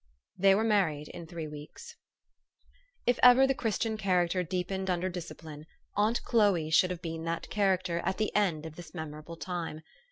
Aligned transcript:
*' 0.21 0.25
They 0.35 0.55
were 0.55 0.63
married 0.63 1.09
in 1.09 1.27
three 1.27 1.47
weeks. 1.47 1.95
If 3.05 3.19
ever 3.21 3.45
the 3.45 3.53
Christian 3.53 3.97
character 3.97 4.41
deepened 4.41 4.89
under 4.89 5.09
dis 5.09 5.31
cipline, 5.31 5.65
aunt 5.95 6.23
Chloe's 6.23 6.73
should 6.73 6.89
have 6.89 7.03
been 7.03 7.23
that 7.25 7.51
character 7.51 7.99
at 8.03 8.17
the 8.17 8.35
end 8.35 8.65
of 8.65 8.77
this 8.77 8.95
memorable 8.95 9.37
time. 9.37 9.81